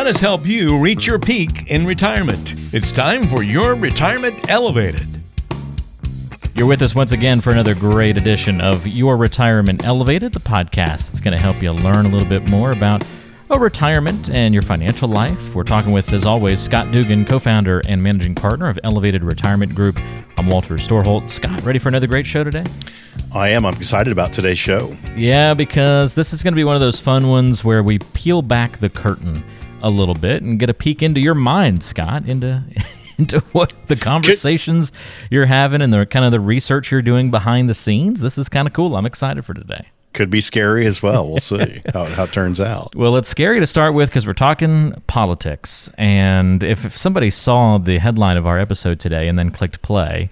Let 0.00 0.06
us 0.06 0.20
help 0.20 0.46
you 0.46 0.78
reach 0.78 1.06
your 1.06 1.18
peak 1.18 1.70
in 1.70 1.84
retirement. 1.84 2.54
It's 2.72 2.90
time 2.90 3.28
for 3.28 3.42
your 3.42 3.74
Retirement 3.74 4.48
Elevated. 4.48 5.06
You're 6.54 6.66
with 6.66 6.80
us 6.80 6.94
once 6.94 7.12
again 7.12 7.42
for 7.42 7.50
another 7.50 7.74
great 7.74 8.16
edition 8.16 8.62
of 8.62 8.86
Your 8.86 9.18
Retirement 9.18 9.84
Elevated, 9.84 10.32
the 10.32 10.40
podcast 10.40 11.08
that's 11.08 11.20
going 11.20 11.38
to 11.38 11.44
help 11.44 11.60
you 11.60 11.72
learn 11.72 12.06
a 12.06 12.08
little 12.08 12.26
bit 12.26 12.48
more 12.48 12.72
about 12.72 13.04
a 13.50 13.58
retirement 13.58 14.30
and 14.30 14.54
your 14.54 14.62
financial 14.62 15.06
life. 15.06 15.54
We're 15.54 15.64
talking 15.64 15.92
with, 15.92 16.14
as 16.14 16.24
always, 16.24 16.60
Scott 16.60 16.90
Dugan, 16.92 17.26
co 17.26 17.38
founder 17.38 17.82
and 17.86 18.02
managing 18.02 18.34
partner 18.34 18.70
of 18.70 18.78
Elevated 18.82 19.22
Retirement 19.22 19.74
Group. 19.74 20.00
I'm 20.38 20.48
Walter 20.48 20.76
Storholt. 20.76 21.28
Scott, 21.28 21.62
ready 21.62 21.78
for 21.78 21.90
another 21.90 22.06
great 22.06 22.24
show 22.24 22.42
today? 22.42 22.64
I 23.34 23.50
am. 23.50 23.66
I'm 23.66 23.74
excited 23.74 24.12
about 24.12 24.32
today's 24.32 24.58
show. 24.58 24.96
Yeah, 25.14 25.52
because 25.52 26.14
this 26.14 26.32
is 26.32 26.42
going 26.42 26.54
to 26.54 26.56
be 26.56 26.64
one 26.64 26.74
of 26.74 26.80
those 26.80 26.98
fun 26.98 27.28
ones 27.28 27.62
where 27.62 27.82
we 27.82 27.98
peel 27.98 28.40
back 28.40 28.78
the 28.78 28.88
curtain 28.88 29.44
a 29.82 29.90
little 29.90 30.14
bit 30.14 30.42
and 30.42 30.58
get 30.58 30.70
a 30.70 30.74
peek 30.74 31.02
into 31.02 31.20
your 31.20 31.34
mind, 31.34 31.82
Scott, 31.82 32.26
into 32.26 32.62
into 33.18 33.40
what 33.52 33.72
the 33.86 33.96
conversations 33.96 34.92
you're 35.30 35.46
having 35.46 35.82
and 35.82 35.92
the 35.92 36.06
kind 36.06 36.24
of 36.24 36.32
the 36.32 36.40
research 36.40 36.90
you're 36.90 37.02
doing 37.02 37.30
behind 37.30 37.68
the 37.68 37.74
scenes. 37.74 38.20
This 38.20 38.38
is 38.38 38.48
kind 38.48 38.66
of 38.66 38.72
cool. 38.72 38.96
I'm 38.96 39.06
excited 39.06 39.44
for 39.44 39.54
today. 39.54 39.88
Could 40.12 40.30
be 40.30 40.40
scary 40.40 40.86
as 40.86 41.02
well. 41.02 41.28
We'll 41.28 41.38
see 41.38 41.82
how, 41.92 42.04
how 42.06 42.24
it 42.24 42.32
turns 42.32 42.60
out. 42.60 42.96
Well, 42.96 43.16
it's 43.16 43.28
scary 43.28 43.60
to 43.60 43.66
start 43.66 43.94
with 43.94 44.08
because 44.08 44.26
we're 44.26 44.32
talking 44.32 45.00
politics. 45.06 45.88
And 45.98 46.64
if, 46.64 46.84
if 46.84 46.96
somebody 46.96 47.30
saw 47.30 47.78
the 47.78 47.98
headline 47.98 48.36
of 48.36 48.44
our 48.44 48.58
episode 48.58 48.98
today 48.98 49.28
and 49.28 49.38
then 49.38 49.50
clicked 49.50 49.82
play, 49.82 50.28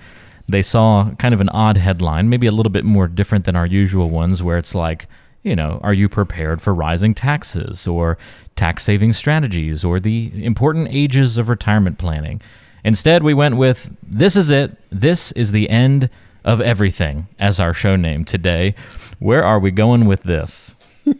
they 0.48 0.62
saw 0.62 1.10
kind 1.18 1.32
of 1.32 1.40
an 1.40 1.48
odd 1.50 1.76
headline, 1.76 2.28
maybe 2.28 2.48
a 2.48 2.52
little 2.52 2.72
bit 2.72 2.84
more 2.84 3.06
different 3.06 3.44
than 3.44 3.54
our 3.54 3.66
usual 3.66 4.10
ones, 4.10 4.42
where 4.42 4.58
it's 4.58 4.74
like, 4.74 5.06
you 5.42 5.54
know, 5.56 5.80
are 5.82 5.94
you 5.94 6.08
prepared 6.08 6.60
for 6.60 6.74
rising 6.74 7.14
taxes 7.14 7.86
or 7.86 8.18
tax 8.56 8.84
saving 8.84 9.12
strategies 9.12 9.84
or 9.84 10.00
the 10.00 10.44
important 10.44 10.88
ages 10.90 11.38
of 11.38 11.48
retirement 11.48 11.98
planning? 11.98 12.40
Instead, 12.84 13.22
we 13.22 13.34
went 13.34 13.56
with 13.56 13.94
this 14.02 14.36
is 14.36 14.50
it. 14.50 14.76
This 14.90 15.32
is 15.32 15.52
the 15.52 15.68
end 15.68 16.10
of 16.44 16.60
everything 16.60 17.26
as 17.38 17.60
our 17.60 17.74
show 17.74 17.96
name 17.96 18.24
today. 18.24 18.74
Where 19.18 19.44
are 19.44 19.58
we 19.58 19.70
going 19.70 20.06
with 20.06 20.22
this? 20.22 20.76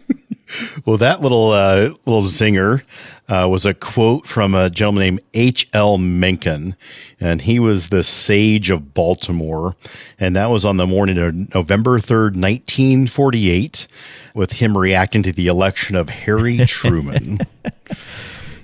well, 0.86 0.96
that 0.96 1.20
little 1.20 1.50
uh, 1.50 1.90
little 2.06 2.22
zinger 2.22 2.82
uh, 3.28 3.46
was 3.50 3.66
a 3.66 3.74
quote 3.74 4.26
from 4.26 4.54
a 4.54 4.70
gentleman 4.70 5.02
named 5.02 5.20
H. 5.34 5.68
L. 5.72 5.98
Mencken, 5.98 6.76
and 7.20 7.42
he 7.42 7.58
was 7.58 7.88
the 7.88 8.02
sage 8.02 8.70
of 8.70 8.94
Baltimore, 8.94 9.76
and 10.18 10.34
that 10.36 10.50
was 10.50 10.64
on 10.64 10.76
the 10.76 10.86
morning 10.86 11.18
of 11.18 11.54
November 11.54 12.00
third, 12.00 12.36
nineteen 12.36 13.06
forty 13.06 13.50
eight, 13.50 13.86
with 14.34 14.52
him 14.52 14.76
reacting 14.76 15.22
to 15.24 15.32
the 15.32 15.46
election 15.48 15.96
of 15.96 16.08
Harry 16.08 16.58
Truman. 16.66 17.40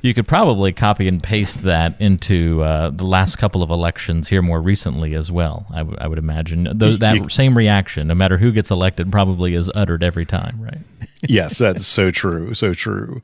you 0.03 0.13
could 0.15 0.29
probably 0.29 0.73
copy 0.73 1.09
and 1.09 1.23
paste 1.23 1.63
that 1.63 1.99
into 2.01 2.63
uh, 2.63 2.91
the 2.91 3.05
last 3.07 3.37
couple 3.37 3.63
of 3.63 3.71
elections 3.71 4.29
here 4.29 4.43
more 4.43 4.61
recently 4.61 5.15
as 5.15 5.31
well. 5.33 5.67
I, 5.73 5.79
w- 5.79 5.97
I 5.99 6.07
would 6.09 6.19
imagine 6.19 6.69
Those, 6.75 6.99
that 6.99 7.33
same 7.33 7.57
reaction, 7.57 8.07
no 8.09 8.15
matter 8.15 8.37
who 8.37 8.53
gets 8.53 8.71
elected, 8.71 9.11
probably 9.11 9.55
is 9.55 9.71
uttered 9.75 10.03
every 10.05 10.27
time, 10.27 10.61
right? 10.61 11.09
Yes, 11.29 11.59
that's 11.59 11.87
so 11.87 12.11
true, 12.11 12.55
so 12.55 12.75
true. 12.75 13.23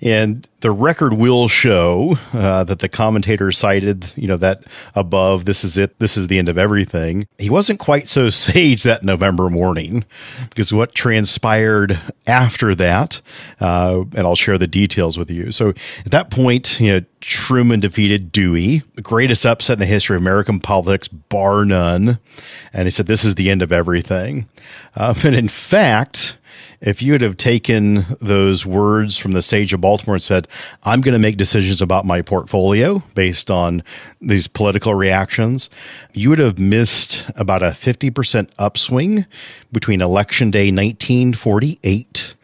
And 0.00 0.48
the 0.60 0.70
record 0.70 1.14
will 1.14 1.48
show 1.48 2.18
uh, 2.32 2.62
that 2.64 2.78
the 2.78 2.88
commentator 2.88 3.50
cited, 3.50 4.12
you 4.16 4.28
know, 4.28 4.36
that 4.36 4.62
above, 4.94 5.44
this 5.44 5.64
is 5.64 5.76
it, 5.76 5.98
this 5.98 6.16
is 6.16 6.28
the 6.28 6.38
end 6.38 6.48
of 6.48 6.56
everything. 6.56 7.26
He 7.38 7.50
wasn't 7.50 7.80
quite 7.80 8.06
so 8.06 8.28
sage 8.30 8.84
that 8.84 9.02
November 9.02 9.50
morning 9.50 10.04
because 10.50 10.72
what 10.72 10.94
transpired 10.94 11.98
after 12.26 12.74
that, 12.76 13.20
uh, 13.60 14.04
and 14.14 14.20
I'll 14.20 14.36
share 14.36 14.58
the 14.58 14.68
details 14.68 15.18
with 15.18 15.30
you. 15.30 15.50
So 15.50 15.70
at 15.70 16.12
that 16.12 16.30
point, 16.30 16.78
you 16.80 16.92
know, 16.92 17.06
Truman 17.20 17.80
defeated 17.80 18.30
Dewey, 18.30 18.82
the 18.94 19.02
greatest 19.02 19.44
upset 19.44 19.74
in 19.74 19.80
the 19.80 19.86
history 19.86 20.14
of 20.14 20.22
American 20.22 20.60
politics, 20.60 21.08
bar 21.08 21.64
none. 21.64 22.18
And 22.72 22.86
he 22.86 22.90
said, 22.90 23.06
this 23.06 23.24
is 23.24 23.34
the 23.34 23.50
end 23.50 23.62
of 23.62 23.72
everything. 23.72 24.46
Uh, 24.94 25.14
and 25.24 25.34
in 25.34 25.48
fact, 25.48 26.38
if 26.80 27.02
you 27.02 27.12
would 27.12 27.20
have 27.20 27.36
taken 27.36 28.04
those 28.20 28.64
words 28.64 29.18
from 29.18 29.32
the 29.32 29.42
stage 29.42 29.72
of 29.72 29.80
Baltimore 29.80 30.16
and 30.16 30.22
said, 30.22 30.48
I'm 30.84 31.00
going 31.00 31.12
to 31.12 31.18
make 31.18 31.36
decisions 31.36 31.82
about 31.82 32.04
my 32.04 32.22
portfolio 32.22 33.02
based 33.14 33.50
on 33.50 33.82
these 34.20 34.46
political 34.48 34.94
reactions, 34.94 35.70
you 36.12 36.30
would 36.30 36.38
have 36.38 36.58
missed 36.58 37.28
about 37.36 37.62
a 37.62 37.70
50% 37.70 38.50
upswing 38.58 39.26
between 39.72 40.00
Election 40.00 40.50
Day 40.50 40.70
1948 40.70 42.34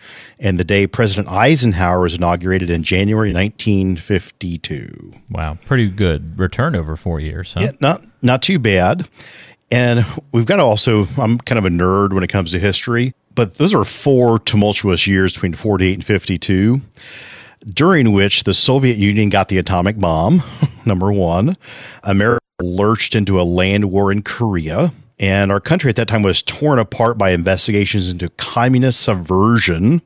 and 0.40 0.58
the 0.58 0.64
day 0.64 0.86
President 0.86 1.28
Eisenhower 1.28 2.00
was 2.00 2.14
inaugurated 2.14 2.70
in 2.70 2.82
January 2.82 3.32
1952. 3.32 5.12
Wow, 5.30 5.58
pretty 5.64 5.88
good 5.88 6.38
return 6.38 6.76
over 6.76 6.96
four 6.96 7.20
years. 7.20 7.54
Huh? 7.54 7.60
Yeah, 7.60 7.70
not 7.80 8.02
not 8.22 8.42
too 8.42 8.58
bad. 8.58 9.08
And 9.70 10.04
we've 10.32 10.46
got 10.46 10.56
to 10.56 10.62
also, 10.62 11.06
I'm 11.16 11.38
kind 11.38 11.58
of 11.58 11.64
a 11.64 11.70
nerd 11.70 12.12
when 12.12 12.22
it 12.22 12.28
comes 12.28 12.52
to 12.52 12.58
history 12.58 13.14
but 13.34 13.54
those 13.54 13.74
are 13.74 13.84
four 13.84 14.38
tumultuous 14.38 15.06
years 15.06 15.32
between 15.34 15.54
48 15.54 15.94
and 15.94 16.04
52, 16.04 16.80
during 17.72 18.12
which 18.12 18.44
the 18.44 18.54
Soviet 18.54 18.96
Union 18.96 19.30
got 19.30 19.48
the 19.48 19.58
atomic 19.58 19.98
bomb, 19.98 20.42
number 20.86 21.12
one. 21.12 21.56
America 22.02 22.40
lurched 22.62 23.14
into 23.14 23.40
a 23.40 23.42
land 23.42 23.90
war 23.90 24.12
in 24.12 24.22
Korea. 24.22 24.92
And 25.20 25.52
our 25.52 25.60
country 25.60 25.90
at 25.90 25.96
that 25.96 26.08
time 26.08 26.22
was 26.22 26.42
torn 26.42 26.78
apart 26.78 27.18
by 27.18 27.30
investigations 27.30 28.10
into 28.10 28.30
communist 28.30 29.00
subversion 29.00 30.02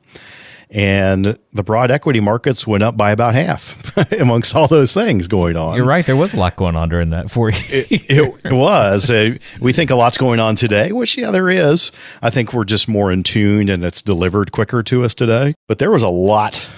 and 0.71 1.37
the 1.51 1.63
broad 1.63 1.89
equity 1.89 2.19
markets 2.19 2.67
went 2.67 2.83
up 2.83 2.95
by 2.95 3.11
about 3.11 3.33
half 3.33 3.97
amongst 4.13 4.55
all 4.55 4.67
those 4.67 4.93
things 4.93 5.27
going 5.27 5.55
on. 5.55 5.75
You're 5.75 5.85
right. 5.85 6.05
There 6.05 6.15
was 6.15 6.33
a 6.33 6.37
lot 6.37 6.55
going 6.55 6.75
on 6.75 6.89
during 6.89 7.09
that 7.09 7.31
for 7.31 7.49
you. 7.49 7.57
it, 7.69 7.91
it, 7.91 8.35
it, 8.45 8.53
was. 8.53 9.09
Uh, 9.09 9.31
we 9.59 9.73
think 9.73 9.89
a 9.89 9.95
lot's 9.95 10.17
going 10.17 10.39
on 10.39 10.55
today, 10.55 10.91
which, 10.91 11.17
yeah, 11.17 11.31
there 11.31 11.49
is. 11.49 11.91
I 12.21 12.29
think 12.29 12.53
we're 12.53 12.65
just 12.65 12.87
more 12.87 13.11
in 13.11 13.23
tune 13.23 13.69
and 13.69 13.83
it's 13.83 14.01
delivered 14.01 14.51
quicker 14.51 14.83
to 14.83 15.03
us 15.03 15.15
today. 15.15 15.55
But 15.67 15.79
there 15.79 15.91
was 15.91 16.03
a 16.03 16.09
lot 16.09 16.69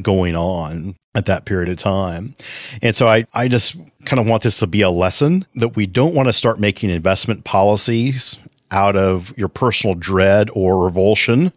going 0.00 0.36
on 0.36 0.96
at 1.14 1.26
that 1.26 1.44
period 1.44 1.68
of 1.68 1.76
time. 1.76 2.34
And 2.82 2.94
so 2.94 3.08
I, 3.08 3.24
I 3.34 3.48
just 3.48 3.76
kind 4.04 4.20
of 4.20 4.26
want 4.26 4.44
this 4.44 4.58
to 4.60 4.66
be 4.66 4.82
a 4.82 4.90
lesson 4.90 5.44
that 5.56 5.74
we 5.74 5.86
don't 5.86 6.14
want 6.14 6.28
to 6.28 6.32
start 6.32 6.60
making 6.60 6.90
investment 6.90 7.44
policies 7.44 8.38
out 8.70 8.96
of 8.96 9.36
your 9.36 9.48
personal 9.48 9.94
dread 9.94 10.50
or 10.52 10.84
revulsion 10.84 11.52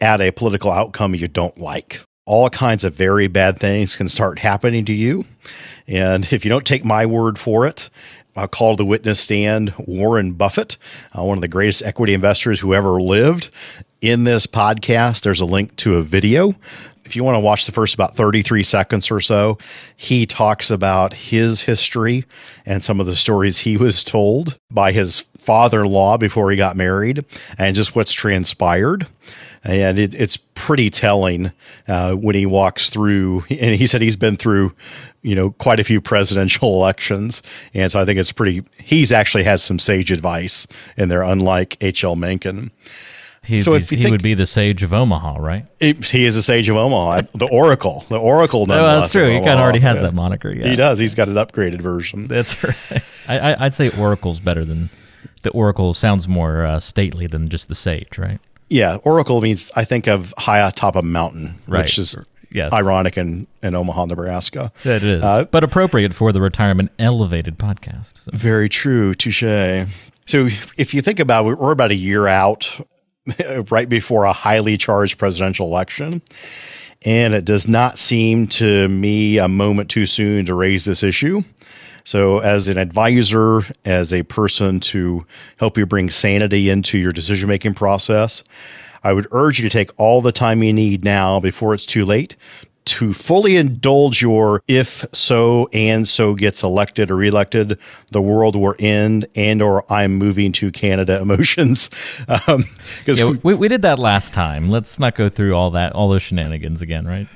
at 0.00 0.20
a 0.20 0.30
political 0.30 0.70
outcome 0.70 1.14
you 1.14 1.28
don't 1.28 1.58
like. 1.58 2.00
All 2.26 2.48
kinds 2.48 2.84
of 2.84 2.94
very 2.94 3.26
bad 3.26 3.58
things 3.58 3.96
can 3.96 4.08
start 4.08 4.38
happening 4.38 4.84
to 4.86 4.92
you. 4.92 5.24
And 5.86 6.30
if 6.32 6.44
you 6.44 6.48
don't 6.48 6.66
take 6.66 6.84
my 6.84 7.04
word 7.04 7.38
for 7.38 7.66
it, 7.66 7.90
I'll 8.36 8.48
call 8.48 8.74
the 8.74 8.84
witness 8.84 9.20
stand 9.20 9.74
Warren 9.78 10.32
Buffett, 10.32 10.76
uh, 11.16 11.22
one 11.22 11.38
of 11.38 11.42
the 11.42 11.48
greatest 11.48 11.82
equity 11.82 12.14
investors 12.14 12.58
who 12.58 12.74
ever 12.74 13.00
lived. 13.00 13.50
In 14.00 14.24
this 14.24 14.46
podcast, 14.46 15.22
there's 15.22 15.40
a 15.40 15.46
link 15.46 15.76
to 15.76 15.96
a 15.96 16.02
video 16.02 16.54
if 17.04 17.14
you 17.14 17.22
want 17.22 17.36
to 17.36 17.40
watch 17.40 17.66
the 17.66 17.72
first 17.72 17.94
about 17.94 18.16
33 18.16 18.62
seconds 18.62 19.10
or 19.10 19.20
so, 19.20 19.58
he 19.96 20.26
talks 20.26 20.70
about 20.70 21.12
his 21.12 21.60
history 21.60 22.24
and 22.64 22.82
some 22.82 23.00
of 23.00 23.06
the 23.06 23.16
stories 23.16 23.58
he 23.58 23.76
was 23.76 24.02
told 24.02 24.58
by 24.70 24.92
his 24.92 25.24
father 25.44 25.84
in 25.84 25.90
law 25.90 26.16
before 26.16 26.50
he 26.50 26.56
got 26.56 26.76
married 26.76 27.24
and 27.58 27.76
just 27.76 27.94
what's 27.94 28.12
transpired. 28.12 29.06
And 29.62 29.98
it, 29.98 30.14
it's 30.14 30.36
pretty 30.36 30.90
telling 30.90 31.52
uh, 31.88 32.14
when 32.14 32.34
he 32.34 32.46
walks 32.46 32.90
through. 32.90 33.44
And 33.50 33.74
he 33.74 33.86
said 33.86 34.02
he's 34.02 34.16
been 34.16 34.36
through, 34.36 34.74
you 35.22 35.34
know, 35.34 35.50
quite 35.52 35.80
a 35.80 35.84
few 35.84 36.00
presidential 36.00 36.74
elections. 36.74 37.42
And 37.72 37.90
so 37.90 38.00
I 38.00 38.04
think 38.04 38.18
it's 38.18 38.32
pretty, 38.32 38.64
he's 38.82 39.12
actually 39.12 39.44
has 39.44 39.62
some 39.62 39.78
sage 39.78 40.10
advice 40.10 40.66
in 40.96 41.08
there, 41.08 41.22
unlike 41.22 41.76
H.L. 41.82 42.16
Mencken. 42.16 42.70
He'd 43.44 43.60
so 43.60 43.74
if 43.74 43.90
he 43.90 43.96
think, 43.96 44.10
would 44.10 44.22
be 44.22 44.32
the 44.32 44.46
sage 44.46 44.82
of 44.82 44.94
Omaha, 44.94 45.36
right? 45.38 45.66
he 45.78 46.24
is 46.24 46.34
the 46.34 46.40
sage 46.40 46.70
of 46.70 46.76
Omaha, 46.76 47.22
the 47.34 47.46
Oracle, 47.46 48.06
the 48.08 48.16
Oracle. 48.16 48.64
No, 48.64 48.82
that's 48.82 49.12
true. 49.12 49.28
He 49.28 49.36
kind 49.36 49.50
of 49.50 49.60
already 49.60 49.80
has 49.80 49.98
yeah. 49.98 50.04
that 50.04 50.14
moniker. 50.14 50.54
Yeah. 50.54 50.66
He 50.66 50.76
does. 50.76 50.98
He's 50.98 51.14
got 51.14 51.28
an 51.28 51.34
upgraded 51.34 51.82
version. 51.82 52.26
That's 52.26 52.64
right. 53.28 53.58
I, 53.58 53.64
would 53.64 53.74
say 53.74 53.90
Oracle's 53.98 54.40
better 54.40 54.64
than 54.64 54.88
the 55.44 55.50
Oracle. 55.50 55.94
Sounds 55.94 56.26
more 56.26 56.64
uh, 56.64 56.80
stately 56.80 57.26
than 57.26 57.48
just 57.48 57.68
the 57.68 57.74
sage, 57.74 58.18
right? 58.18 58.40
Yeah, 58.68 58.96
Oracle 59.04 59.40
means 59.40 59.70
I 59.76 59.84
think 59.84 60.08
of 60.08 60.34
high 60.36 60.66
atop 60.66 60.96
a 60.96 61.02
mountain, 61.02 61.56
right. 61.68 61.82
which 61.82 61.98
is 61.98 62.16
yes. 62.50 62.72
ironic 62.72 63.16
in, 63.16 63.46
in 63.62 63.74
Omaha, 63.74 64.06
Nebraska. 64.06 64.72
It 64.84 65.02
is, 65.02 65.22
uh, 65.22 65.44
but 65.44 65.62
appropriate 65.62 66.14
for 66.14 66.32
the 66.32 66.40
retirement 66.40 66.90
elevated 66.98 67.58
podcast. 67.58 68.18
So. 68.18 68.30
Very 68.32 68.68
true, 68.68 69.14
touche. 69.14 69.42
So 70.26 70.48
if 70.78 70.94
you 70.94 71.02
think 71.02 71.20
about 71.20 71.46
it, 71.46 71.58
we're 71.58 71.72
about 71.72 71.90
a 71.90 71.96
year 71.96 72.26
out 72.26 72.80
right 73.70 73.88
before 73.88 74.24
a 74.24 74.32
highly 74.32 74.76
charged 74.76 75.18
presidential 75.18 75.66
election. 75.66 76.22
And 77.04 77.34
it 77.34 77.44
does 77.44 77.68
not 77.68 77.98
seem 77.98 78.46
to 78.48 78.88
me 78.88 79.38
a 79.38 79.48
moment 79.48 79.90
too 79.90 80.06
soon 80.06 80.46
to 80.46 80.54
raise 80.54 80.84
this 80.84 81.02
issue. 81.02 81.42
So, 82.02 82.38
as 82.40 82.68
an 82.68 82.76
advisor, 82.76 83.62
as 83.84 84.12
a 84.12 84.22
person 84.24 84.80
to 84.80 85.26
help 85.58 85.78
you 85.78 85.86
bring 85.86 86.10
sanity 86.10 86.68
into 86.68 86.98
your 86.98 87.12
decision 87.12 87.48
making 87.48 87.74
process, 87.74 88.42
I 89.02 89.12
would 89.12 89.26
urge 89.32 89.58
you 89.58 89.68
to 89.68 89.72
take 89.72 89.90
all 89.98 90.20
the 90.20 90.32
time 90.32 90.62
you 90.62 90.72
need 90.72 91.04
now 91.04 91.40
before 91.40 91.74
it's 91.74 91.86
too 91.86 92.04
late 92.04 92.36
to 92.86 93.14
fully 93.14 93.56
indulge 93.56 94.20
your 94.20 94.62
if 94.68 95.04
so 95.12 95.68
and 95.72 96.08
so 96.08 96.34
gets 96.34 96.62
elected 96.62 97.10
or 97.10 97.22
elected, 97.22 97.78
the 98.10 98.20
world 98.20 98.56
we're 98.56 98.76
in, 98.78 99.26
and 99.34 99.62
or 99.62 99.90
I'm 99.92 100.14
moving 100.14 100.52
to 100.52 100.70
Canada 100.70 101.18
emotions. 101.22 101.90
Um, 102.46 102.64
yeah, 103.06 103.32
we, 103.42 103.54
we 103.54 103.68
did 103.68 103.82
that 103.82 103.98
last 103.98 104.34
time. 104.34 104.68
Let's 104.68 104.98
not 104.98 105.14
go 105.14 105.28
through 105.28 105.54
all 105.54 105.70
that, 105.72 105.92
all 105.92 106.08
those 106.08 106.22
shenanigans 106.22 106.82
again, 106.82 107.06
right? 107.06 107.26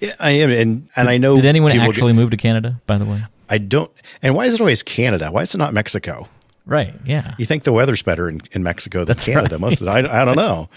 Yeah, 0.00 0.14
I 0.20 0.30
am, 0.30 0.50
and 0.50 0.88
and 0.96 1.08
I 1.08 1.18
know. 1.18 1.36
Did 1.36 1.46
anyone 1.46 1.72
actually 1.72 2.12
get, 2.12 2.16
move 2.18 2.30
to 2.30 2.36
Canada? 2.36 2.80
By 2.86 2.98
the 2.98 3.04
way, 3.04 3.22
I 3.48 3.58
don't. 3.58 3.90
And 4.22 4.34
why 4.34 4.46
is 4.46 4.54
it 4.54 4.60
always 4.60 4.82
Canada? 4.82 5.30
Why 5.30 5.42
is 5.42 5.54
it 5.54 5.58
not 5.58 5.74
Mexico? 5.74 6.28
Right. 6.70 6.94
Yeah. 7.04 7.34
You 7.36 7.46
think 7.46 7.64
the 7.64 7.72
weather's 7.72 8.00
better 8.00 8.28
in, 8.28 8.42
in 8.52 8.62
Mexico 8.62 9.00
than 9.00 9.06
That's 9.08 9.24
Canada? 9.24 9.56
Right. 9.56 9.60
Most 9.60 9.80
of 9.80 9.88
it. 9.88 9.90
I, 9.90 10.22
I 10.22 10.24
don't 10.24 10.36
know. 10.36 10.68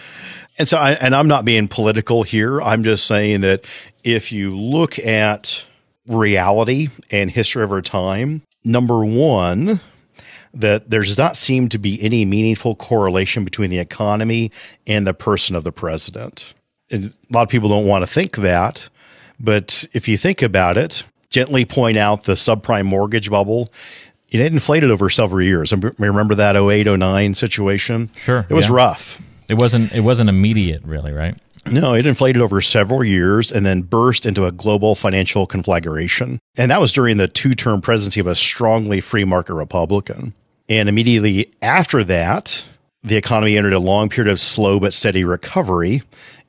And 0.57 0.67
so, 0.67 0.77
I, 0.77 0.93
and 0.93 1.15
I'm 1.15 1.27
not 1.27 1.45
being 1.45 1.67
political 1.67 2.23
here. 2.23 2.59
I'm 2.63 2.83
just 2.83 3.05
saying 3.05 3.41
that 3.41 3.67
if 4.03 4.31
you 4.31 4.57
look 4.57 4.97
at 4.97 5.63
reality 6.07 6.89
and 7.11 7.29
history 7.29 7.61
over 7.61 7.79
time, 7.79 8.41
number 8.65 9.05
one, 9.05 9.79
that 10.55 10.89
there 10.89 11.03
does 11.03 11.17
not 11.17 11.37
seem 11.37 11.69
to 11.69 11.77
be 11.77 12.01
any 12.01 12.25
meaningful 12.25 12.75
correlation 12.75 13.43
between 13.43 13.69
the 13.69 13.79
economy 13.79 14.51
and 14.87 15.05
the 15.05 15.13
person 15.13 15.55
of 15.55 15.63
the 15.63 15.71
president. 15.71 16.55
And 16.89 17.05
a 17.05 17.33
lot 17.33 17.43
of 17.43 17.49
people 17.49 17.69
don't 17.69 17.85
want 17.85 18.01
to 18.01 18.07
think 18.07 18.37
that, 18.37 18.89
but 19.39 19.85
if 19.93 20.07
you 20.07 20.17
think 20.17 20.41
about 20.41 20.75
it, 20.75 21.03
gently 21.29 21.65
point 21.65 21.97
out 21.97 22.23
the 22.23 22.33
subprime 22.33 22.85
mortgage 22.85 23.29
bubble. 23.29 23.71
It 24.33 24.41
inflated 24.41 24.91
over 24.91 25.09
several 25.09 25.41
years. 25.41 25.71
I 25.71 25.77
remember 25.99 26.35
that 26.35 26.55
08, 26.55 26.87
09 26.87 27.33
situation. 27.35 28.09
Sure. 28.17 28.45
It 28.49 28.53
was 28.53 28.67
yeah. 28.67 28.75
rough. 28.75 29.21
It 29.47 29.55
wasn't 29.55 29.93
it 29.93 30.01
wasn't 30.01 30.29
immediate 30.29 30.81
really, 30.83 31.11
right? 31.11 31.37
No, 31.65 31.93
it 31.93 32.05
inflated 32.05 32.41
over 32.41 32.59
several 32.59 33.03
years 33.03 33.51
and 33.51 33.65
then 33.65 33.83
burst 33.83 34.25
into 34.25 34.45
a 34.45 34.51
global 34.51 34.95
financial 34.95 35.45
conflagration. 35.47 36.39
And 36.57 36.69
that 36.71 36.81
was 36.81 36.91
during 36.91 37.17
the 37.17 37.27
two 37.27 37.53
term 37.53 37.79
presidency 37.79 38.19
of 38.19 38.27
a 38.27 38.35
strongly 38.35 38.99
free 38.99 39.23
market 39.23 39.53
Republican. 39.53 40.33
And 40.67 40.89
immediately 40.89 41.53
after 41.61 42.03
that, 42.05 42.65
the 43.03 43.15
economy 43.15 43.57
entered 43.57 43.73
a 43.73 43.79
long 43.79 44.09
period 44.09 44.31
of 44.31 44.39
slow 44.39 44.79
but 44.79 44.93
steady 44.93 45.23
recovery, 45.23 46.01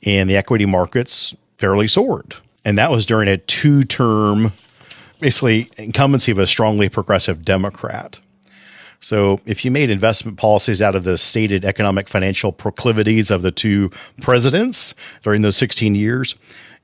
and 0.05 0.31
the 0.31 0.37
equity 0.37 0.67
markets 0.67 1.35
fairly 1.59 1.89
soared. 1.89 2.35
And 2.65 2.79
that 2.79 2.91
was 2.91 3.07
during 3.07 3.29
a 3.29 3.37
two 3.37 3.85
term, 3.85 4.53
basically, 5.25 5.71
incumbency 5.79 6.31
of 6.33 6.39
a 6.39 6.47
strongly 6.47 6.91
progressive 6.91 7.43
Democrat. 7.43 8.21
So, 9.01 9.41
if 9.47 9.65
you 9.65 9.71
made 9.71 9.89
investment 9.89 10.37
policies 10.37 10.83
out 10.83 10.95
of 10.95 11.05
the 11.05 11.17
stated 11.17 11.65
economic 11.65 12.11
financial 12.11 12.53
proclivities 12.53 13.31
of 13.31 13.41
the 13.41 13.51
two 13.51 13.89
presidents 14.21 14.95
during 15.23 15.41
those 15.41 15.57
16 15.57 15.95
years, 15.95 16.35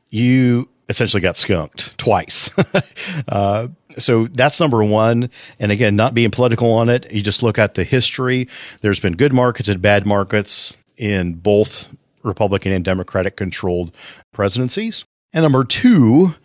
you 0.09 0.71
essentially 0.89 1.21
got 1.21 1.37
skunked 1.37 1.99
twice. 1.99 2.51
uh, 3.29 3.69
so 3.99 4.27
that's 4.29 4.59
number 4.59 4.83
one. 4.83 5.29
And 5.59 5.71
again, 5.71 5.95
not 5.95 6.15
being 6.15 6.31
political 6.31 6.73
on 6.73 6.89
it, 6.89 7.13
you 7.13 7.21
just 7.21 7.43
look 7.43 7.59
at 7.59 7.75
the 7.75 7.85
history. 7.85 8.49
There's 8.81 9.01
been 9.01 9.17
good 9.17 9.35
markets 9.35 9.69
and 9.69 9.83
bad 9.83 10.07
markets 10.07 10.79
in 10.97 11.35
both 11.35 11.95
Republican 12.23 12.73
and 12.73 12.87
Democratic 12.87 13.37
controlled 13.37 13.95
presidencies. 14.33 15.05
And 15.35 15.43
number 15.43 15.63
two, 15.63 16.37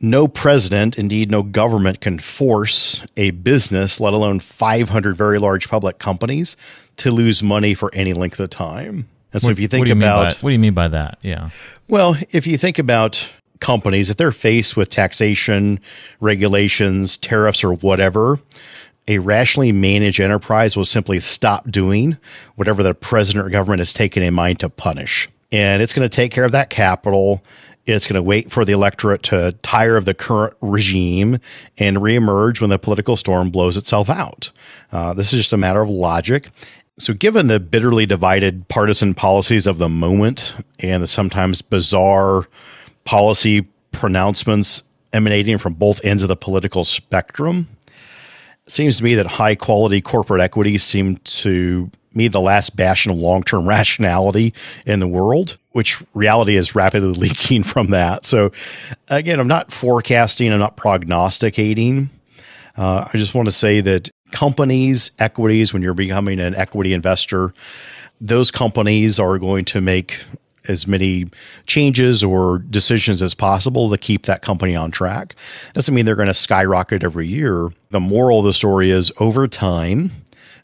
no 0.00 0.28
president, 0.28 0.98
indeed, 0.98 1.30
no 1.30 1.42
government 1.42 2.00
can 2.00 2.18
force 2.18 3.04
a 3.16 3.30
business, 3.30 4.00
let 4.00 4.12
alone 4.12 4.40
500 4.40 5.16
very 5.16 5.38
large 5.38 5.68
public 5.68 5.98
companies, 5.98 6.56
to 6.98 7.10
lose 7.10 7.42
money 7.42 7.74
for 7.74 7.90
any 7.94 8.12
length 8.12 8.40
of 8.40 8.50
time. 8.50 9.08
And 9.32 9.42
so, 9.42 9.48
what, 9.48 9.52
if 9.52 9.58
you 9.58 9.68
think 9.68 9.86
you 9.86 9.92
about 9.92 10.34
what 10.42 10.50
do 10.50 10.52
you 10.52 10.58
mean 10.58 10.74
by 10.74 10.88
that? 10.88 11.18
Yeah. 11.22 11.50
Well, 11.88 12.16
if 12.30 12.46
you 12.46 12.56
think 12.56 12.78
about 12.78 13.28
companies, 13.60 14.10
if 14.10 14.16
they're 14.16 14.32
faced 14.32 14.76
with 14.76 14.90
taxation, 14.90 15.80
regulations, 16.20 17.16
tariffs, 17.16 17.64
or 17.64 17.74
whatever, 17.74 18.38
a 19.08 19.18
rationally 19.18 19.72
managed 19.72 20.20
enterprise 20.20 20.76
will 20.76 20.84
simply 20.84 21.20
stop 21.20 21.70
doing 21.70 22.16
whatever 22.56 22.82
the 22.82 22.94
president 22.94 23.46
or 23.46 23.50
government 23.50 23.80
has 23.80 23.92
taken 23.92 24.22
in 24.22 24.34
mind 24.34 24.60
to 24.60 24.68
punish. 24.68 25.28
And 25.52 25.80
it's 25.80 25.92
going 25.92 26.08
to 26.08 26.14
take 26.14 26.32
care 26.32 26.44
of 26.44 26.52
that 26.52 26.70
capital. 26.70 27.42
It's 27.86 28.06
going 28.06 28.14
to 28.16 28.22
wait 28.22 28.50
for 28.50 28.64
the 28.64 28.72
electorate 28.72 29.22
to 29.24 29.52
tire 29.62 29.96
of 29.96 30.04
the 30.04 30.14
current 30.14 30.54
regime 30.60 31.38
and 31.78 31.98
reemerge 31.98 32.60
when 32.60 32.70
the 32.70 32.78
political 32.78 33.16
storm 33.16 33.50
blows 33.50 33.76
itself 33.76 34.10
out. 34.10 34.50
Uh, 34.92 35.14
this 35.14 35.32
is 35.32 35.40
just 35.40 35.52
a 35.52 35.56
matter 35.56 35.80
of 35.80 35.88
logic. 35.88 36.50
So, 36.98 37.12
given 37.12 37.46
the 37.46 37.60
bitterly 37.60 38.06
divided 38.06 38.68
partisan 38.68 39.14
policies 39.14 39.66
of 39.66 39.78
the 39.78 39.88
moment 39.88 40.54
and 40.78 41.02
the 41.02 41.06
sometimes 41.06 41.62
bizarre 41.62 42.46
policy 43.04 43.68
pronouncements 43.92 44.82
emanating 45.12 45.58
from 45.58 45.74
both 45.74 46.04
ends 46.04 46.22
of 46.22 46.28
the 46.28 46.36
political 46.36 46.84
spectrum, 46.84 47.68
it 48.66 48.72
seems 48.72 48.96
to 48.98 49.04
me 49.04 49.14
that 49.14 49.26
high 49.26 49.54
quality 49.54 50.00
corporate 50.00 50.40
equities 50.40 50.82
seem 50.82 51.18
to 51.18 51.90
me 52.16 52.28
the 52.28 52.40
last 52.40 52.76
bastion 52.76 53.12
of 53.12 53.18
long 53.18 53.42
term 53.42 53.68
rationality 53.68 54.54
in 54.84 55.00
the 55.00 55.08
world, 55.08 55.56
which 55.72 56.02
reality 56.14 56.56
is 56.56 56.74
rapidly 56.74 57.12
leaking 57.28 57.62
from 57.62 57.90
that. 57.90 58.24
So, 58.24 58.52
again, 59.08 59.38
I'm 59.40 59.48
not 59.48 59.72
forecasting, 59.72 60.52
I'm 60.52 60.58
not 60.58 60.76
prognosticating. 60.76 62.10
Uh, 62.76 63.08
I 63.12 63.16
just 63.16 63.34
want 63.34 63.46
to 63.46 63.52
say 63.52 63.80
that 63.80 64.10
companies, 64.32 65.10
equities, 65.18 65.72
when 65.72 65.82
you're 65.82 65.94
becoming 65.94 66.40
an 66.40 66.54
equity 66.54 66.92
investor, 66.92 67.54
those 68.20 68.50
companies 68.50 69.18
are 69.18 69.38
going 69.38 69.64
to 69.66 69.80
make 69.80 70.24
as 70.68 70.86
many 70.86 71.26
changes 71.66 72.24
or 72.24 72.58
decisions 72.58 73.22
as 73.22 73.34
possible 73.34 73.88
to 73.90 73.96
keep 73.96 74.26
that 74.26 74.42
company 74.42 74.74
on 74.74 74.90
track. 74.90 75.34
Doesn't 75.74 75.94
mean 75.94 76.06
they're 76.06 76.16
going 76.16 76.26
to 76.26 76.34
skyrocket 76.34 77.04
every 77.04 77.26
year. 77.26 77.68
The 77.90 78.00
moral 78.00 78.40
of 78.40 78.46
the 78.46 78.52
story 78.52 78.90
is 78.90 79.12
over 79.18 79.46
time, 79.46 80.10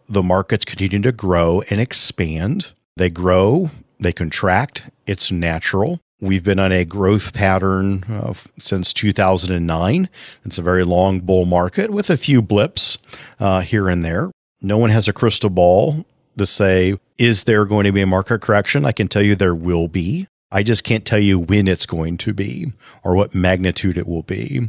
the 0.08 0.22
markets 0.22 0.64
continue 0.64 1.00
to 1.02 1.12
grow 1.12 1.62
and 1.70 1.81
expand. 1.81 2.72
They 2.96 3.10
grow, 3.10 3.70
they 3.99 4.12
contract. 4.12 4.90
It's 5.06 5.32
natural. 5.32 6.00
We've 6.20 6.44
been 6.44 6.60
on 6.60 6.70
a 6.70 6.84
growth 6.84 7.32
pattern 7.32 8.04
uh, 8.08 8.34
since 8.58 8.93
2009. 8.93 10.08
It's 10.44 10.58
a 10.58 10.62
very 10.62 10.84
long 10.84 11.20
bull 11.20 11.46
market 11.46 11.90
with 11.90 12.10
a 12.10 12.16
few 12.16 12.40
blips 12.40 12.99
uh, 13.40 13.60
here 13.60 13.88
and 13.88 14.04
there. 14.04 14.31
No 14.60 14.78
one 14.78 14.90
has 14.90 15.08
a 15.08 15.12
crystal 15.12 15.50
ball 15.50 16.06
to 16.38 16.47
say, 16.47 16.97
is 17.18 17.44
there 17.44 17.64
going 17.64 17.85
to 17.85 17.92
be 17.92 18.02
a 18.02 18.06
market 18.06 18.40
correction? 18.40 18.85
I 18.85 18.92
can 18.92 19.09
tell 19.09 19.23
you 19.23 19.35
there 19.35 19.54
will 19.54 19.88
be. 19.88 20.28
I 20.52 20.62
just 20.62 20.85
can't 20.85 21.06
tell 21.06 21.18
you 21.18 21.38
when 21.38 21.66
it's 21.66 21.87
going 21.87 22.18
to 22.18 22.35
be 22.35 22.73
or 23.02 23.16
what 23.16 23.35
magnitude 23.35 23.97
it 23.97 24.06
will 24.06 24.23
be. 24.23 24.68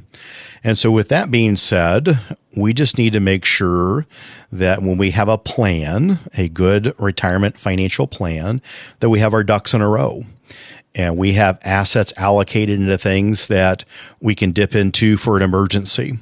And 0.64 0.78
so, 0.78 0.90
with 0.90 1.10
that 1.10 1.30
being 1.30 1.58
said, 1.58 2.18
we 2.56 2.74
just 2.74 2.98
need 2.98 3.14
to 3.14 3.20
make 3.20 3.44
sure 3.44 4.06
that 4.52 4.82
when 4.82 4.98
we 4.98 5.12
have 5.12 5.28
a 5.28 5.38
plan, 5.38 6.20
a 6.36 6.48
good 6.48 6.96
retirement 7.00 7.60
financial 7.60 8.08
plan, 8.08 8.62
that 9.02 9.10
we 9.10 9.20
have 9.20 9.34
our 9.34 9.44
ducks 9.44 9.74
in 9.74 9.82
a 9.82 9.90
row 9.90 10.24
and 10.96 11.18
we 11.18 11.34
have 11.34 11.60
assets 11.64 12.14
allocated 12.18 12.80
into 12.80 12.98
things 12.98 13.48
that 13.48 13.84
we 14.22 14.36
can 14.36 14.52
dip 14.52 14.76
into 14.76 15.18
for 15.18 15.36
an 15.36 15.44
emergency. 15.44 16.18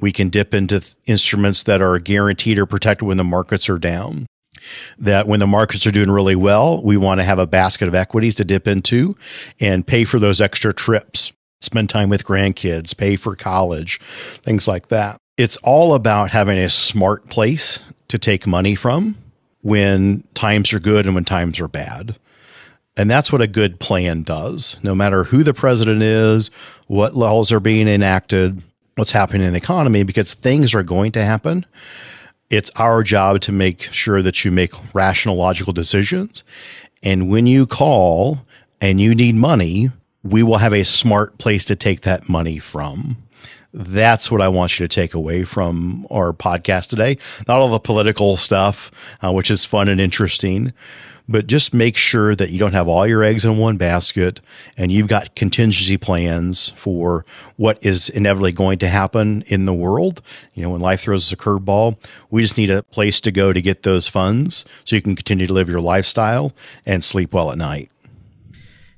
We 0.00 0.12
can 0.12 0.28
dip 0.28 0.54
into 0.54 0.80
th- 0.80 0.94
instruments 1.06 1.62
that 1.64 1.82
are 1.82 1.98
guaranteed 1.98 2.58
or 2.58 2.66
protected 2.66 3.06
when 3.08 3.16
the 3.16 3.24
markets 3.24 3.68
are 3.68 3.78
down 3.78 4.26
that 4.98 5.26
when 5.26 5.40
the 5.40 5.46
markets 5.46 5.86
are 5.86 5.90
doing 5.90 6.10
really 6.10 6.36
well, 6.36 6.82
we 6.82 6.96
want 6.96 7.20
to 7.20 7.24
have 7.24 7.38
a 7.38 7.46
basket 7.46 7.88
of 7.88 7.94
equities 7.94 8.34
to 8.36 8.44
dip 8.44 8.66
into 8.66 9.16
and 9.60 9.86
pay 9.86 10.04
for 10.04 10.18
those 10.18 10.40
extra 10.40 10.72
trips, 10.72 11.32
spend 11.60 11.88
time 11.90 12.08
with 12.08 12.24
grandkids, 12.24 12.96
pay 12.96 13.16
for 13.16 13.36
college, 13.36 14.00
things 14.42 14.68
like 14.68 14.88
that. 14.88 15.18
It's 15.36 15.56
all 15.58 15.94
about 15.94 16.30
having 16.30 16.58
a 16.58 16.68
smart 16.68 17.28
place 17.28 17.80
to 18.08 18.18
take 18.18 18.46
money 18.46 18.74
from 18.74 19.16
when 19.62 20.22
times 20.34 20.72
are 20.72 20.80
good 20.80 21.06
and 21.06 21.14
when 21.14 21.24
times 21.24 21.60
are 21.60 21.68
bad. 21.68 22.16
And 22.96 23.08
that's 23.08 23.30
what 23.30 23.40
a 23.40 23.46
good 23.46 23.78
plan 23.78 24.24
does. 24.24 24.76
No 24.82 24.94
matter 24.94 25.24
who 25.24 25.44
the 25.44 25.54
president 25.54 26.02
is, 26.02 26.50
what 26.88 27.14
laws 27.14 27.52
are 27.52 27.60
being 27.60 27.86
enacted, 27.86 28.60
what's 28.96 29.12
happening 29.12 29.46
in 29.46 29.52
the 29.52 29.58
economy, 29.58 30.02
because 30.02 30.34
things 30.34 30.74
are 30.74 30.82
going 30.82 31.12
to 31.12 31.24
happen 31.24 31.64
it's 32.50 32.70
our 32.76 33.02
job 33.02 33.40
to 33.42 33.52
make 33.52 33.82
sure 33.92 34.22
that 34.22 34.44
you 34.44 34.50
make 34.50 34.72
rational, 34.94 35.36
logical 35.36 35.72
decisions. 35.72 36.44
And 37.02 37.28
when 37.28 37.46
you 37.46 37.66
call 37.66 38.40
and 38.80 39.00
you 39.00 39.14
need 39.14 39.34
money, 39.34 39.90
we 40.22 40.42
will 40.42 40.58
have 40.58 40.72
a 40.72 40.84
smart 40.84 41.38
place 41.38 41.64
to 41.66 41.76
take 41.76 42.02
that 42.02 42.28
money 42.28 42.58
from. 42.58 43.16
That's 43.72 44.30
what 44.30 44.40
I 44.40 44.48
want 44.48 44.78
you 44.78 44.88
to 44.88 44.94
take 44.94 45.14
away 45.14 45.44
from 45.44 46.06
our 46.10 46.32
podcast 46.32 46.88
today. 46.88 47.18
Not 47.46 47.60
all 47.60 47.68
the 47.68 47.78
political 47.78 48.36
stuff, 48.36 48.90
uh, 49.22 49.32
which 49.32 49.50
is 49.50 49.64
fun 49.64 49.88
and 49.88 50.00
interesting, 50.00 50.72
but 51.28 51.46
just 51.46 51.74
make 51.74 51.96
sure 51.96 52.34
that 52.34 52.48
you 52.50 52.58
don't 52.58 52.72
have 52.72 52.88
all 52.88 53.06
your 53.06 53.22
eggs 53.22 53.44
in 53.44 53.58
one 53.58 53.76
basket 53.76 54.40
and 54.78 54.90
you've 54.90 55.08
got 55.08 55.34
contingency 55.34 55.98
plans 55.98 56.70
for 56.70 57.26
what 57.56 57.78
is 57.82 58.08
inevitably 58.08 58.52
going 58.52 58.78
to 58.78 58.88
happen 58.88 59.44
in 59.46 59.66
the 59.66 59.74
world. 59.74 60.22
You 60.54 60.62
know, 60.62 60.70
when 60.70 60.80
life 60.80 61.02
throws 61.02 61.26
us 61.26 61.32
a 61.32 61.36
curveball, 61.36 61.98
we 62.30 62.40
just 62.40 62.56
need 62.56 62.70
a 62.70 62.82
place 62.84 63.20
to 63.20 63.30
go 63.30 63.52
to 63.52 63.60
get 63.60 63.82
those 63.82 64.08
funds 64.08 64.64
so 64.84 64.96
you 64.96 65.02
can 65.02 65.14
continue 65.14 65.46
to 65.46 65.52
live 65.52 65.68
your 65.68 65.82
lifestyle 65.82 66.52
and 66.86 67.04
sleep 67.04 67.34
well 67.34 67.52
at 67.52 67.58
night. 67.58 67.90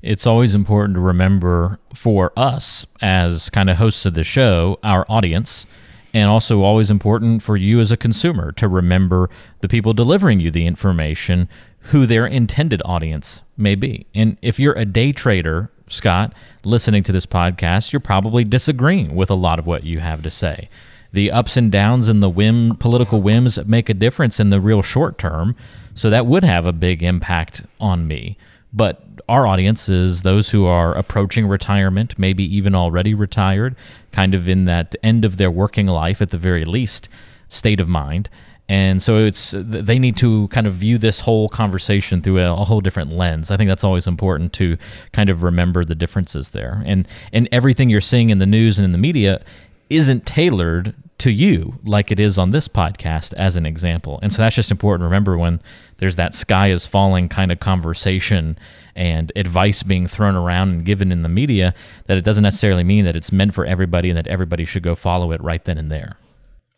It's 0.03 0.27
always 0.27 0.55
important 0.55 0.95
to 0.95 1.01
remember 1.01 1.79
for 1.95 2.33
us 2.37 2.87
as 3.01 3.51
kind 3.51 3.69
of 3.69 3.77
hosts 3.77 4.07
of 4.07 4.15
the 4.15 4.25
show, 4.25 4.79
our 4.83 5.05
audience, 5.09 5.67
and 6.15 6.29
also 6.29 6.63
always 6.63 6.91
important 6.91 7.43
for 7.43 7.57
you 7.57 7.81
as 7.81 7.93
a 7.93 7.97
consumer 7.97 8.53
to 8.53 8.67
remember 8.67 9.31
the 9.61 9.69
people 9.69 9.93
delivering 9.93 10.41
you 10.41 10.51
the 10.51 10.67
information, 10.67 11.49
who 11.85 12.07
their 12.07 12.27
intended 12.27 12.83
audience 12.85 13.43
may 13.57 13.75
be. 13.75 14.07
And 14.15 14.37
if 14.43 14.59
you're 14.59 14.75
a 14.75 14.85
day 14.85 15.13
trader, 15.13 15.71
Scott, 15.89 16.33
listening 16.65 17.03
to 17.05 17.13
this 17.13 17.27
podcast, 17.27 17.93
you're 17.93 18.01
probably 18.01 18.45
disagreeing 18.45 19.15
with 19.15 19.31
a 19.31 19.35
lot 19.35 19.59
of 19.59 19.67
what 19.67 19.85
you 19.85 20.01
have 20.01 20.23
to 20.23 20.31
say. 20.31 20.69
The 21.13 21.31
ups 21.31 21.57
and 21.57 21.73
downs 21.73 22.09
and 22.09 22.23
the 22.23 22.29
whim 22.29 22.77
political 22.77 23.21
whims 23.21 23.59
make 23.67 23.89
a 23.89 23.95
difference 23.95 24.39
in 24.39 24.51
the 24.51 24.61
real 24.61 24.83
short 24.83 25.19
term, 25.19 25.57
so 25.95 26.11
that 26.11 26.27
would 26.27 26.45
have 26.45 26.67
a 26.67 26.73
big 26.73 27.03
impact 27.03 27.63
on 27.81 28.07
me. 28.07 28.37
But 28.73 29.03
our 29.29 29.47
audience 29.47 29.89
is 29.89 30.23
those 30.23 30.51
who 30.51 30.67
are 30.67 30.95
approaching 30.95 31.47
retirement, 31.47 32.19
maybe 32.19 32.45
even 32.57 32.75
already 32.75 33.15
retired, 33.15 33.77
kind 34.13 34.35
of 34.35 34.49
in 34.49 34.65
that 34.67 34.95
end 35.03 35.25
of 35.25 35.37
their 35.37 35.51
working 35.51 35.87
life 35.87 36.23
at 36.23 36.31
the 36.31 36.39
very 36.39 36.65
least 36.65 37.09
state 37.49 37.81
of 37.81 37.89
mind. 37.89 38.29
And 38.69 39.03
so 39.03 39.19
it's 39.19 39.53
they 39.57 39.99
need 39.99 40.17
to 40.19 40.47
kind 40.49 40.69
of 40.69 40.75
view 40.75 40.97
this 40.97 41.19
whole 41.19 41.49
conversation 41.49 42.23
through 42.23 42.39
a, 42.39 42.53
a, 42.53 42.65
whole 42.65 42.81
different 42.81 43.11
lens. 43.11 43.51
I 43.51 43.57
think 43.57 43.67
that's 43.67 43.83
always 43.83 44.07
important 44.07 44.53
to 44.55 44.77
kind 45.13 45.29
of 45.29 45.43
remember 45.43 45.85
the 45.85 45.97
differences 45.97 46.51
there. 46.51 46.81
And 46.87 47.09
and 47.33 47.49
everything 47.51 47.91
you're 47.91 48.01
seeing 48.01 48.31
in 48.31 48.39
the 48.39 48.47
news 48.47 48.79
and 48.79 48.85
in 48.85 48.93
the 48.93 48.99
media 48.99 49.43
isn't 49.91 50.25
tailored 50.25 50.95
to 51.19 51.31
you 51.31 51.79
like 51.85 52.11
it 52.11 52.19
is 52.19 52.39
on 52.39 52.51
this 52.51 52.67
podcast 52.67 53.35
as 53.35 53.57
an 53.57 53.67
example. 53.67 54.19
And 54.23 54.33
so 54.33 54.41
that's 54.41 54.57
just 54.57 54.71
important 54.71 55.05
remember 55.05 55.37
when 55.37 55.61
there's 55.97 56.17
that 56.17 56.33
sky 56.33 56.71
is 56.71 56.87
falling 56.87 57.29
kind 57.29 57.53
of 57.53 57.61
conversation 57.61 58.59
and 58.97 59.31
advice 59.37 59.83
being 59.83 60.07
thrown 60.07 60.35
around 60.35 60.71
and 60.71 60.85
given 60.85 61.13
in 61.13 61.23
the 61.23 61.29
media 61.29 61.75
that 62.07 62.17
it 62.17 62.25
doesn't 62.25 62.43
necessarily 62.43 62.85
mean 62.85 63.05
that 63.05 63.17
it's 63.17 63.33
meant 63.33 63.55
for 63.55 63.67
everybody 63.67 64.09
and 64.09 64.17
that 64.17 64.27
everybody 64.29 64.65
should 64.65 64.83
go 64.83 64.95
follow 64.95 65.31
it 65.33 65.43
right 65.43 65.65
then 65.67 65.77
and 65.77 65.93
there. 65.93 66.17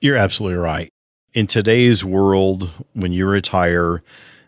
You're 0.00 0.16
absolutely 0.16 0.58
right. 0.58 0.88
In 1.34 1.46
today's 1.46 2.04
world, 2.04 2.68
when 2.94 3.12
you 3.12 3.26
retire, 3.28 4.02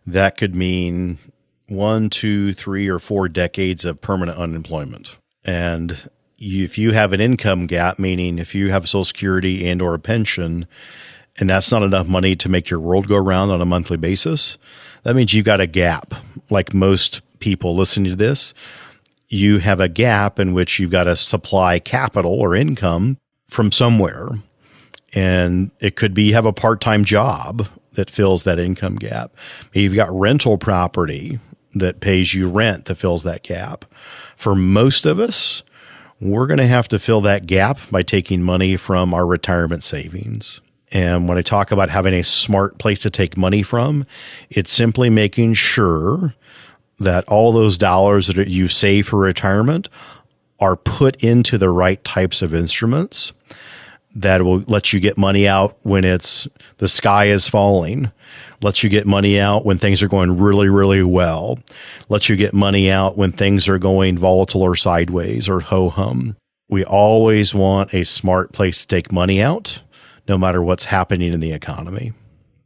that 0.06 0.36
could 0.36 0.56
mean 0.56 1.18
one, 1.68 2.10
two, 2.10 2.52
three, 2.52 2.88
or 2.88 2.98
four 2.98 3.28
decades 3.28 3.84
of 3.84 4.00
permanent 4.00 4.38
unemployment. 4.38 5.18
And 5.46 6.10
if 6.44 6.76
you 6.76 6.92
have 6.92 7.12
an 7.14 7.20
income 7.20 7.66
gap, 7.66 7.98
meaning 7.98 8.38
if 8.38 8.54
you 8.54 8.70
have 8.70 8.86
Social 8.86 9.04
Security 9.04 9.66
and 9.66 9.80
or 9.80 9.94
a 9.94 9.98
pension, 9.98 10.66
and 11.38 11.48
that's 11.48 11.72
not 11.72 11.82
enough 11.82 12.06
money 12.06 12.36
to 12.36 12.48
make 12.48 12.68
your 12.68 12.80
world 12.80 13.08
go 13.08 13.16
round 13.16 13.50
on 13.50 13.62
a 13.62 13.66
monthly 13.66 13.96
basis, 13.96 14.58
that 15.04 15.16
means 15.16 15.32
you've 15.32 15.46
got 15.46 15.60
a 15.60 15.66
gap. 15.66 16.14
Like 16.50 16.74
most 16.74 17.22
people 17.38 17.74
listening 17.74 18.10
to 18.10 18.16
this, 18.16 18.52
you 19.28 19.58
have 19.58 19.80
a 19.80 19.88
gap 19.88 20.38
in 20.38 20.52
which 20.52 20.78
you've 20.78 20.90
got 20.90 21.04
to 21.04 21.16
supply 21.16 21.78
capital 21.78 22.34
or 22.34 22.54
income 22.54 23.18
from 23.46 23.72
somewhere. 23.72 24.28
And 25.14 25.70
it 25.80 25.96
could 25.96 26.12
be 26.12 26.24
you 26.24 26.34
have 26.34 26.46
a 26.46 26.52
part 26.52 26.80
time 26.80 27.04
job 27.04 27.66
that 27.92 28.10
fills 28.10 28.44
that 28.44 28.58
income 28.58 28.96
gap. 28.96 29.34
You've 29.72 29.94
got 29.94 30.12
rental 30.12 30.58
property 30.58 31.38
that 31.74 32.00
pays 32.00 32.34
you 32.34 32.50
rent 32.50 32.84
that 32.84 32.96
fills 32.96 33.22
that 33.22 33.42
gap. 33.42 33.84
For 34.36 34.54
most 34.54 35.06
of 35.06 35.18
us, 35.18 35.62
we're 36.24 36.46
going 36.46 36.58
to 36.58 36.66
have 36.66 36.88
to 36.88 36.98
fill 36.98 37.20
that 37.20 37.46
gap 37.46 37.78
by 37.90 38.02
taking 38.02 38.42
money 38.42 38.76
from 38.76 39.12
our 39.12 39.26
retirement 39.26 39.84
savings. 39.84 40.60
And 40.90 41.28
when 41.28 41.36
I 41.36 41.42
talk 41.42 41.70
about 41.70 41.90
having 41.90 42.14
a 42.14 42.22
smart 42.22 42.78
place 42.78 43.00
to 43.00 43.10
take 43.10 43.36
money 43.36 43.62
from, 43.62 44.06
it's 44.48 44.72
simply 44.72 45.10
making 45.10 45.54
sure 45.54 46.34
that 46.98 47.28
all 47.28 47.52
those 47.52 47.76
dollars 47.76 48.28
that 48.28 48.48
you 48.48 48.68
save 48.68 49.08
for 49.08 49.18
retirement 49.18 49.88
are 50.60 50.76
put 50.76 51.22
into 51.22 51.58
the 51.58 51.68
right 51.68 52.02
types 52.04 52.40
of 52.40 52.54
instruments 52.54 53.32
that 54.14 54.42
will 54.42 54.60
let 54.66 54.92
you 54.92 55.00
get 55.00 55.18
money 55.18 55.46
out 55.46 55.76
when 55.82 56.04
it's 56.04 56.46
the 56.78 56.88
sky 56.88 57.26
is 57.26 57.48
falling 57.48 58.10
lets 58.62 58.82
you 58.82 58.88
get 58.88 59.06
money 59.06 59.38
out 59.38 59.64
when 59.64 59.76
things 59.76 60.02
are 60.02 60.08
going 60.08 60.38
really 60.38 60.68
really 60.68 61.02
well 61.02 61.58
lets 62.08 62.28
you 62.28 62.36
get 62.36 62.54
money 62.54 62.90
out 62.90 63.16
when 63.16 63.32
things 63.32 63.68
are 63.68 63.78
going 63.78 64.16
volatile 64.16 64.62
or 64.62 64.76
sideways 64.76 65.48
or 65.48 65.60
ho 65.60 65.88
hum 65.88 66.36
we 66.68 66.84
always 66.84 67.54
want 67.54 67.92
a 67.92 68.04
smart 68.04 68.52
place 68.52 68.82
to 68.82 68.88
take 68.88 69.12
money 69.12 69.42
out 69.42 69.82
no 70.28 70.38
matter 70.38 70.62
what's 70.62 70.86
happening 70.86 71.32
in 71.32 71.40
the 71.40 71.52
economy. 71.52 72.12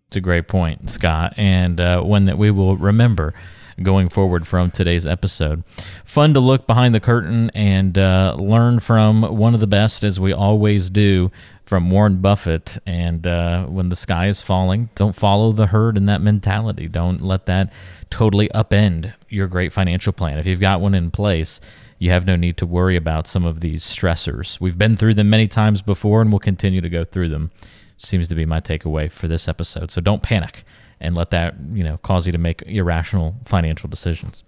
It's 0.07 0.17
a 0.17 0.21
great 0.21 0.49
point 0.49 0.91
scott. 0.91 1.35
And 1.37 1.81
uh, 1.81 2.03
one 2.03 2.27
that 2.27 2.39
we 2.39 2.51
will 2.51 2.77
remember 2.77 3.35
going 3.83 4.09
forward 4.09 4.47
from 4.47 4.71
today's 4.71 5.07
episode. 5.07 5.63
Fun 6.05 6.35
to 6.35 6.41
look 6.41 6.67
behind 6.67 6.95
the 6.95 7.01
curtain 7.01 7.51
and 7.55 7.97
uh, 7.97 8.37
learn 8.39 8.81
from 8.81 9.23
one 9.23 9.55
of 9.55 9.61
the 9.61 9.67
best, 9.67 10.05
as 10.05 10.19
we 10.19 10.33
always 10.33 10.91
do, 10.91 11.31
from 11.65 11.91
Warren 11.91 12.21
Buffett. 12.21 12.79
And 12.87 13.27
uh, 13.27 13.67
when 13.67 13.89
the 13.89 13.97
sky 13.97 14.29
is 14.29 14.43
falling, 14.43 14.89
don't 14.95 15.15
follow 15.15 15.53
the 15.53 15.67
herd 15.67 15.97
in 15.97 16.07
that 16.07 16.21
mentality. 16.21 16.89
Don't 16.89 17.21
let 17.21 17.47
that 17.47 17.73
totally 18.11 18.49
upend 18.55 19.13
your 19.29 19.47
great 19.47 19.73
financial 19.73 20.13
plan. 20.13 20.39
If 20.39 20.47
you've 20.47 20.61
got 20.61 20.81
one 20.81 20.95
in 20.95 21.11
place, 21.11 21.61
you 21.99 22.11
have 22.11 22.27
no 22.27 22.37
need 22.37 22.57
to 22.59 22.67
worry 22.67 22.97
about 22.97 23.27
some 23.27 23.45
of 23.45 23.61
these 23.61 23.85
stressors. 23.85 24.61
We've 24.61 24.79
been 24.79 24.97
through 24.97 25.15
them 25.15 25.31
many 25.31 25.49
times 25.49 25.83
before 25.83 26.23
and 26.23 26.31
we'll 26.31 26.39
continue 26.39 26.81
to 26.81 26.89
go 26.89 27.05
through 27.05 27.29
them. 27.29 27.51
Seems 27.99 28.29
to 28.29 28.35
be 28.35 28.47
my 28.47 28.61
takeaway 28.61 29.11
for 29.11 29.27
this 29.27 29.49
episode. 29.49 29.91
So 29.91 30.01
don't 30.01 30.23
panic 30.23 30.65
and 31.01 31.15
let 31.15 31.31
that 31.31 31.55
you 31.73 31.85
know 31.85 31.99
cause 31.99 32.27
you 32.27 32.33
to 32.33 32.39
make 32.39 32.63
irrational 32.63 33.37
financial 33.45 33.89
decisions. 33.89 34.45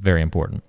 Very 0.00 0.22
important. 0.22 0.62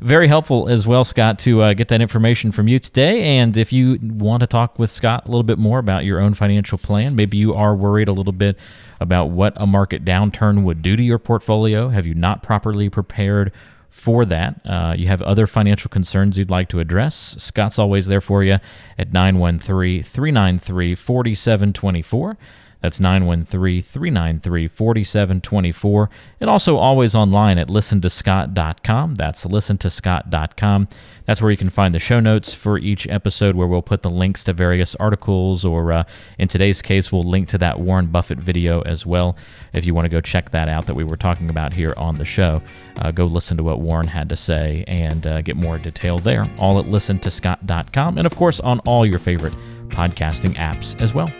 Very 0.00 0.28
helpful 0.28 0.68
as 0.68 0.86
well, 0.86 1.04
Scott, 1.04 1.38
to 1.40 1.62
uh, 1.62 1.74
get 1.74 1.88
that 1.88 2.00
information 2.00 2.52
from 2.52 2.68
you 2.68 2.78
today. 2.78 3.38
And 3.38 3.56
if 3.56 3.72
you 3.72 3.98
want 4.02 4.40
to 4.40 4.46
talk 4.46 4.78
with 4.78 4.90
Scott 4.90 5.26
a 5.26 5.28
little 5.28 5.44
bit 5.44 5.58
more 5.58 5.78
about 5.78 6.04
your 6.04 6.20
own 6.20 6.34
financial 6.34 6.78
plan, 6.78 7.14
maybe 7.14 7.36
you 7.36 7.54
are 7.54 7.74
worried 7.74 8.08
a 8.08 8.12
little 8.12 8.32
bit 8.32 8.58
about 9.00 9.26
what 9.26 9.52
a 9.56 9.66
market 9.66 10.04
downturn 10.04 10.62
would 10.64 10.82
do 10.82 10.96
to 10.96 11.02
your 11.02 11.18
portfolio. 11.18 11.88
Have 11.88 12.06
you 12.06 12.14
not 12.14 12.42
properly 12.42 12.90
prepared 12.90 13.52
for 13.90 14.24
that? 14.26 14.60
Uh, 14.64 14.94
you 14.96 15.06
have 15.06 15.22
other 15.22 15.46
financial 15.46 15.88
concerns 15.88 16.36
you'd 16.36 16.50
like 16.50 16.68
to 16.70 16.80
address. 16.80 17.36
Scott's 17.38 17.78
always 17.78 18.06
there 18.06 18.20
for 18.20 18.42
you 18.42 18.58
at 18.98 19.12
913 19.12 20.02
393 20.02 20.94
4724. 20.94 22.36
That's 22.84 23.00
913 23.00 23.80
393 23.80 24.68
4724. 24.68 26.10
And 26.38 26.50
also 26.50 26.76
always 26.76 27.14
online 27.14 27.56
at 27.56 27.68
listentoscott.com. 27.68 29.14
That's 29.14 29.46
listentoscott.com. 29.46 30.88
That's 31.24 31.40
where 31.40 31.50
you 31.50 31.56
can 31.56 31.70
find 31.70 31.94
the 31.94 31.98
show 31.98 32.20
notes 32.20 32.52
for 32.52 32.76
each 32.76 33.08
episode, 33.08 33.56
where 33.56 33.66
we'll 33.66 33.80
put 33.80 34.02
the 34.02 34.10
links 34.10 34.44
to 34.44 34.52
various 34.52 34.94
articles, 34.96 35.64
or 35.64 35.92
uh, 35.92 36.04
in 36.38 36.46
today's 36.46 36.82
case, 36.82 37.10
we'll 37.10 37.22
link 37.22 37.48
to 37.48 37.58
that 37.58 37.80
Warren 37.80 38.08
Buffett 38.08 38.38
video 38.38 38.82
as 38.82 39.06
well. 39.06 39.34
If 39.72 39.86
you 39.86 39.94
want 39.94 40.04
to 40.04 40.10
go 40.10 40.20
check 40.20 40.50
that 40.50 40.68
out 40.68 40.84
that 40.84 40.94
we 40.94 41.04
were 41.04 41.16
talking 41.16 41.48
about 41.48 41.72
here 41.72 41.94
on 41.96 42.16
the 42.16 42.26
show, 42.26 42.60
uh, 43.00 43.12
go 43.12 43.24
listen 43.24 43.56
to 43.56 43.62
what 43.62 43.80
Warren 43.80 44.08
had 44.08 44.28
to 44.28 44.36
say 44.36 44.84
and 44.86 45.26
uh, 45.26 45.40
get 45.40 45.56
more 45.56 45.78
detail 45.78 46.18
there. 46.18 46.44
All 46.58 46.78
at 46.78 46.84
listentoscott.com. 46.84 48.18
And 48.18 48.26
of 48.26 48.36
course, 48.36 48.60
on 48.60 48.80
all 48.80 49.06
your 49.06 49.18
favorite 49.18 49.54
podcasting 49.88 50.56
apps 50.56 51.00
as 51.00 51.14
well. 51.14 51.32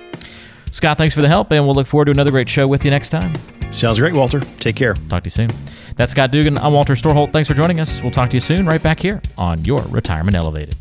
Scott, 0.75 0.99
thanks 0.99 1.15
for 1.15 1.21
the 1.21 1.29
help, 1.29 1.53
and 1.53 1.65
we'll 1.65 1.77
look 1.77 1.87
forward 1.87 2.07
to 2.07 2.11
another 2.11 2.33
great 2.33 2.49
show 2.49 2.67
with 2.67 2.85
you 2.85 2.91
next 2.91 3.11
time. 3.11 3.33
Sounds 3.71 3.97
great, 3.97 4.13
Walter. 4.13 4.41
Take 4.59 4.75
care. 4.75 4.95
Talk 5.09 5.23
to 5.23 5.27
you 5.29 5.31
soon. 5.31 5.49
That's 5.95 6.11
Scott 6.11 6.33
Dugan. 6.33 6.59
I'm 6.59 6.73
Walter 6.73 6.95
Storholt. 6.95 7.31
Thanks 7.31 7.49
for 7.49 7.55
joining 7.55 7.79
us. 7.79 8.03
We'll 8.03 8.11
talk 8.11 8.29
to 8.31 8.37
you 8.37 8.41
soon, 8.41 8.67
right 8.67 8.83
back 8.83 8.99
here 8.99 9.23
on 9.39 9.65
Your 9.65 9.79
Retirement 9.83 10.35
Elevated. 10.35 10.75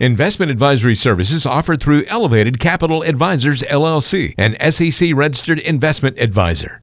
Investment 0.00 0.50
advisory 0.50 0.94
services 0.94 1.44
offered 1.44 1.82
through 1.82 2.04
Elevated 2.06 2.58
Capital 2.58 3.02
Advisors 3.02 3.62
LLC, 3.64 4.32
an 4.38 4.56
SEC 4.72 5.10
registered 5.14 5.58
investment 5.60 6.18
advisor. 6.18 6.80